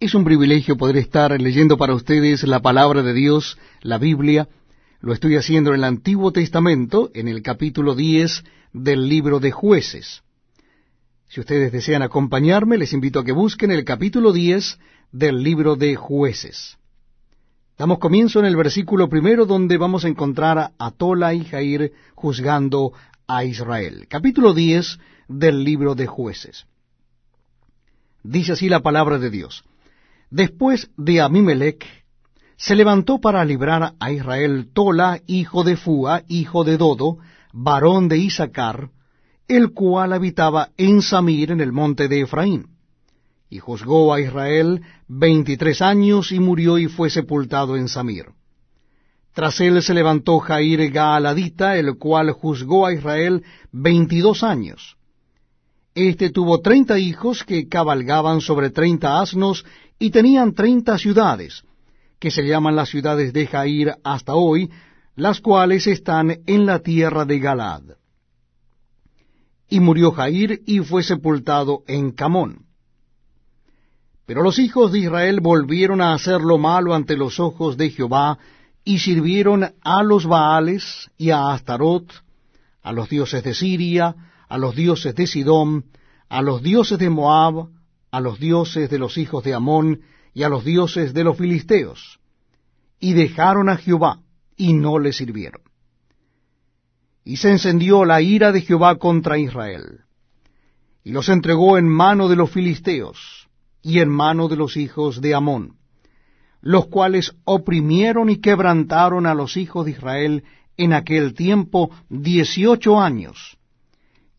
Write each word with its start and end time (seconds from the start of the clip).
Es 0.00 0.14
un 0.14 0.24
privilegio 0.24 0.78
poder 0.78 0.96
estar 0.96 1.38
leyendo 1.38 1.76
para 1.76 1.94
ustedes 1.94 2.44
la 2.44 2.60
palabra 2.60 3.02
de 3.02 3.12
Dios, 3.12 3.58
la 3.82 3.98
Biblia. 3.98 4.48
Lo 5.02 5.12
estoy 5.12 5.36
haciendo 5.36 5.70
en 5.70 5.76
el 5.76 5.84
Antiguo 5.84 6.32
Testamento, 6.32 7.10
en 7.12 7.28
el 7.28 7.42
capítulo 7.42 7.94
10 7.94 8.42
del 8.72 9.10
libro 9.10 9.40
de 9.40 9.50
jueces. 9.50 10.22
Si 11.28 11.38
ustedes 11.40 11.70
desean 11.70 12.00
acompañarme, 12.00 12.78
les 12.78 12.94
invito 12.94 13.20
a 13.20 13.24
que 13.26 13.32
busquen 13.32 13.72
el 13.72 13.84
capítulo 13.84 14.32
10 14.32 14.78
del 15.12 15.42
libro 15.42 15.76
de 15.76 15.96
jueces. 15.96 16.78
Damos 17.76 17.98
comienzo 17.98 18.40
en 18.40 18.46
el 18.46 18.56
versículo 18.56 19.10
primero 19.10 19.44
donde 19.44 19.76
vamos 19.76 20.06
a 20.06 20.08
encontrar 20.08 20.72
a 20.78 20.90
Tola 20.92 21.34
y 21.34 21.44
Jair 21.44 21.92
juzgando 22.14 22.94
a 23.26 23.44
Israel. 23.44 24.06
Capítulo 24.08 24.54
10 24.54 24.98
del 25.28 25.62
libro 25.62 25.94
de 25.94 26.06
jueces. 26.06 26.64
Dice 28.22 28.52
así 28.52 28.70
la 28.70 28.80
palabra 28.80 29.18
de 29.18 29.28
Dios. 29.28 29.62
Después 30.30 30.90
de 30.96 31.20
Amimelech, 31.20 31.84
se 32.56 32.76
levantó 32.76 33.20
para 33.20 33.44
librar 33.44 33.94
a 33.98 34.12
Israel 34.12 34.68
Tola, 34.72 35.20
hijo 35.26 35.64
de 35.64 35.76
Fua, 35.76 36.22
hijo 36.28 36.62
de 36.62 36.76
Dodo, 36.76 37.18
varón 37.52 38.08
de 38.08 38.18
Isaacar, 38.18 38.90
el 39.48 39.72
cual 39.72 40.12
habitaba 40.12 40.68
en 40.76 41.02
Samir, 41.02 41.50
en 41.50 41.60
el 41.60 41.72
monte 41.72 42.06
de 42.06 42.20
Efraín. 42.20 42.66
Y 43.48 43.58
juzgó 43.58 44.14
a 44.14 44.20
Israel 44.20 44.82
veintitrés 45.08 45.82
años, 45.82 46.30
y 46.30 46.38
murió 46.38 46.78
y 46.78 46.86
fue 46.86 47.10
sepultado 47.10 47.76
en 47.76 47.88
Samir. 47.88 48.26
Tras 49.32 49.60
él 49.60 49.82
se 49.82 49.94
levantó 49.94 50.38
Jair 50.38 50.90
Gaaladita, 50.92 51.76
el 51.76 51.98
cual 51.98 52.30
juzgó 52.30 52.86
a 52.86 52.92
Israel 52.92 53.42
veintidós 53.72 54.44
años. 54.44 54.96
Este 55.94 56.30
tuvo 56.30 56.60
treinta 56.60 56.98
hijos 56.98 57.42
que 57.42 57.68
cabalgaban 57.68 58.40
sobre 58.40 58.70
treinta 58.70 59.20
asnos 59.20 59.64
y 60.00 60.10
tenían 60.10 60.54
treinta 60.54 60.96
ciudades, 60.98 61.62
que 62.18 62.30
se 62.30 62.42
llaman 62.42 62.74
las 62.74 62.88
ciudades 62.88 63.34
de 63.34 63.46
Jair 63.46 63.94
hasta 64.02 64.34
hoy, 64.34 64.70
las 65.14 65.40
cuales 65.40 65.86
están 65.86 66.40
en 66.46 66.66
la 66.66 66.80
tierra 66.80 67.26
de 67.26 67.38
Galad. 67.38 67.82
Y 69.68 69.78
murió 69.78 70.10
Jair 70.12 70.62
y 70.66 70.80
fue 70.80 71.02
sepultado 71.02 71.84
en 71.86 72.12
Camón. 72.12 72.64
Pero 74.24 74.42
los 74.42 74.58
hijos 74.58 74.90
de 74.90 75.00
Israel 75.00 75.40
volvieron 75.40 76.00
a 76.00 76.14
hacer 76.14 76.40
lo 76.40 76.56
malo 76.56 76.94
ante 76.94 77.16
los 77.16 77.38
ojos 77.38 77.76
de 77.76 77.90
Jehová, 77.90 78.38
y 78.82 79.00
sirvieron 79.00 79.74
a 79.82 80.02
los 80.02 80.24
Baales 80.24 81.10
y 81.18 81.28
a 81.28 81.52
Astarot, 81.52 82.10
a 82.82 82.92
los 82.92 83.10
dioses 83.10 83.44
de 83.44 83.52
Siria, 83.52 84.14
a 84.48 84.56
los 84.56 84.74
dioses 84.74 85.14
de 85.14 85.26
Sidón, 85.26 85.84
a 86.30 86.40
los 86.40 86.62
dioses 86.62 86.98
de 86.98 87.10
Moab, 87.10 87.68
a 88.10 88.20
los 88.20 88.38
dioses 88.38 88.90
de 88.90 88.98
los 88.98 89.18
hijos 89.18 89.44
de 89.44 89.54
Amón 89.54 90.02
y 90.34 90.42
a 90.42 90.48
los 90.48 90.64
dioses 90.64 91.14
de 91.14 91.24
los 91.24 91.36
filisteos, 91.36 92.20
y 92.98 93.14
dejaron 93.14 93.68
a 93.68 93.76
Jehová, 93.76 94.20
y 94.56 94.74
no 94.74 94.98
le 94.98 95.12
sirvieron. 95.12 95.62
Y 97.24 97.36
se 97.36 97.50
encendió 97.50 98.04
la 98.04 98.20
ira 98.20 98.52
de 98.52 98.60
Jehová 98.60 98.96
contra 98.96 99.38
Israel, 99.38 100.00
y 101.02 101.12
los 101.12 101.28
entregó 101.28 101.78
en 101.78 101.88
mano 101.88 102.28
de 102.28 102.36
los 102.36 102.50
filisteos, 102.50 103.48
y 103.82 104.00
en 104.00 104.10
mano 104.10 104.48
de 104.48 104.56
los 104.56 104.76
hijos 104.76 105.20
de 105.20 105.34
Amón, 105.34 105.76
los 106.60 106.86
cuales 106.88 107.34
oprimieron 107.44 108.28
y 108.28 108.40
quebrantaron 108.40 109.26
a 109.26 109.34
los 109.34 109.56
hijos 109.56 109.86
de 109.86 109.92
Israel 109.92 110.44
en 110.76 110.92
aquel 110.92 111.34
tiempo 111.34 111.90
dieciocho 112.08 113.00
años, 113.00 113.58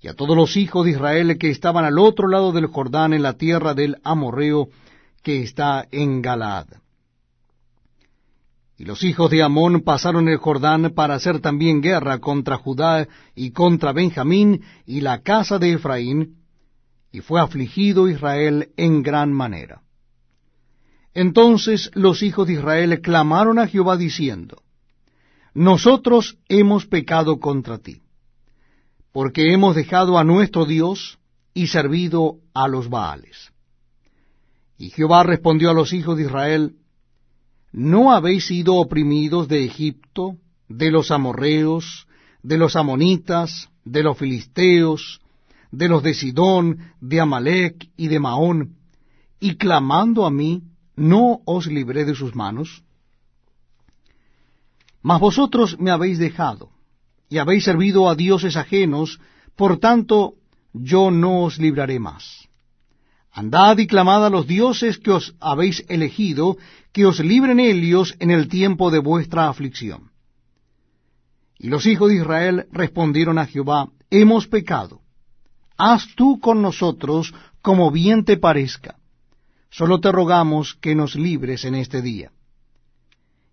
y 0.02 0.08
a 0.08 0.16
todos 0.16 0.36
los 0.36 0.58
hijos 0.58 0.86
de 0.86 0.92
Israel 0.92 1.38
que 1.38 1.52
estaban 1.52 1.86
al 1.86 2.00
otro 2.00 2.28
lado 2.28 2.52
del 2.52 2.66
Jordán 2.66 3.14
en 3.14 3.22
la 3.22 3.34
tierra 3.34 3.76
del 3.76 3.98
Amorreo 4.04 4.70
que 5.22 5.44
está 5.44 5.88
en 5.92 6.24
Galaad. 6.24 6.66
Y 8.78 8.86
los 8.86 9.04
hijos 9.04 9.30
de 9.30 9.44
Amón 9.44 9.82
pasaron 9.82 10.28
el 10.28 10.38
Jordán 10.38 10.94
para 10.96 11.14
hacer 11.14 11.40
también 11.40 11.82
guerra 11.82 12.18
contra 12.18 12.58
Judá 12.58 13.08
y 13.36 13.52
contra 13.52 13.94
Benjamín 13.94 14.64
y 14.88 15.02
la 15.02 15.22
casa 15.22 15.60
de 15.60 15.74
Efraín, 15.74 16.38
y 17.12 17.20
fue 17.20 17.40
afligido 17.40 18.10
Israel 18.10 18.70
en 18.78 19.04
gran 19.04 19.32
manera. 19.32 19.84
Entonces 21.14 21.92
los 21.94 22.24
hijos 22.24 22.48
de 22.48 22.54
Israel 22.54 23.02
clamaron 23.02 23.60
a 23.60 23.68
Jehová 23.68 23.98
diciendo, 23.98 24.64
Nosotros 25.54 26.40
hemos 26.48 26.88
pecado 26.88 27.40
contra 27.40 27.78
ti 27.78 28.02
porque 29.12 29.54
hemos 29.54 29.76
dejado 29.76 30.18
a 30.18 30.24
nuestro 30.24 30.66
Dios 30.66 31.20
y 31.54 31.68
servido 31.68 32.38
a 32.54 32.68
los 32.68 32.90
Baales. 32.90 33.52
Y 34.78 34.90
Jehová 34.90 35.24
respondió 35.24 35.70
a 35.70 35.74
los 35.74 35.94
hijos 35.94 36.18
de 36.18 36.24
Israel, 36.24 36.76
¿No 37.72 38.12
habéis 38.12 38.48
sido 38.48 38.76
oprimidos 38.76 39.48
de 39.48 39.64
Egipto, 39.64 40.38
de 40.68 40.92
los 40.92 41.12
amorreos, 41.12 42.08
de 42.44 42.58
los 42.58 42.76
amonitas, 42.76 43.70
de 43.86 44.04
los 44.04 44.18
filisteos, 44.18 45.22
de 45.72 45.88
los 45.88 46.04
de 46.04 46.14
Sidón, 46.14 46.80
de 47.00 47.22
Amalec 47.22 47.90
y 47.96 48.08
de 48.08 48.20
Maón, 48.20 48.76
y 49.40 49.56
clamando 49.56 50.26
a 50.26 50.32
mí, 50.32 50.64
no 50.96 51.40
os 51.46 51.68
libré 51.68 52.04
de 52.04 52.16
sus 52.16 52.36
manos? 52.36 52.84
Mas 55.02 55.20
vosotros 55.20 55.80
me 55.80 55.92
habéis 55.92 56.20
dejado, 56.20 56.71
y 57.32 57.38
habéis 57.38 57.64
servido 57.64 58.10
a 58.10 58.16
dioses 58.16 58.58
ajenos, 58.58 59.22
por 59.56 59.80
tanto 59.80 60.34
yo 60.74 61.12
no 61.12 61.44
os 61.46 61.60
libraré 61.60 61.98
más. 61.98 62.50
Andad 63.32 63.78
y 63.78 63.88
clamad 63.88 64.26
a 64.26 64.30
los 64.30 64.46
dioses 64.48 64.98
que 64.98 65.12
os 65.12 65.34
habéis 65.40 65.86
elegido, 65.88 66.58
que 66.92 67.06
os 67.06 67.22
libren 67.22 67.62
ellos 67.62 68.18
en 68.20 68.32
el 68.32 68.50
tiempo 68.50 68.92
de 68.92 69.00
vuestra 69.00 69.48
aflicción. 69.48 70.12
Y 71.58 71.70
los 71.70 71.86
hijos 71.86 72.10
de 72.10 72.18
Israel 72.18 72.68
respondieron 72.74 73.38
a 73.38 73.46
Jehová, 73.46 73.88
Hemos 74.10 74.48
pecado. 74.48 75.00
Haz 75.78 76.14
tú 76.18 76.42
con 76.42 76.62
nosotros 76.62 77.34
como 77.62 77.92
bien 77.92 78.26
te 78.26 78.36
parezca. 78.36 78.98
Solo 79.70 80.02
te 80.02 80.12
rogamos 80.12 80.74
que 80.74 80.96
nos 80.96 81.16
libres 81.16 81.64
en 81.64 81.76
este 81.76 82.02
día. 82.02 82.34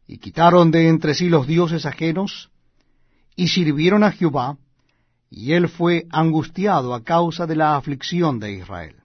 Y 0.09 0.19
quitaron 0.19 0.72
de 0.72 0.89
entre 0.89 1.15
sí 1.15 1.28
los 1.28 1.47
dioses 1.47 1.87
ajenos, 1.87 2.50
y 3.38 3.47
sirvieron 3.47 4.03
a 4.03 4.10
Jehová, 4.10 4.59
y 5.31 5.53
él 5.53 5.69
fue 5.69 6.09
angustiado 6.10 6.93
a 6.93 7.04
causa 7.04 7.47
de 7.47 7.54
la 7.54 7.76
aflicción 7.76 8.41
de 8.41 8.50
Israel. 8.54 8.97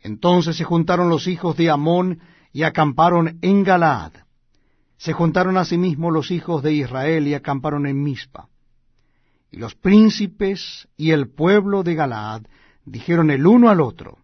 Entonces 0.00 0.56
se 0.56 0.62
juntaron 0.62 1.08
los 1.08 1.26
hijos 1.26 1.56
de 1.56 1.68
Amón 1.68 2.20
y 2.52 2.62
acamparon 2.62 3.40
en 3.42 3.64
Galaad. 3.64 4.12
Se 4.98 5.12
juntaron 5.12 5.56
asimismo 5.56 6.12
los 6.12 6.30
hijos 6.30 6.62
de 6.62 6.74
Israel 6.74 7.26
y 7.26 7.34
acamparon 7.34 7.88
en 7.88 8.00
Mizpa. 8.00 8.48
Y 9.50 9.56
los 9.56 9.74
príncipes 9.74 10.88
y 10.96 11.10
el 11.10 11.28
pueblo 11.28 11.82
de 11.82 11.96
Galaad 11.96 12.42
dijeron 12.84 13.32
el 13.32 13.48
uno 13.48 13.68
al 13.68 13.80
otro, 13.80 14.18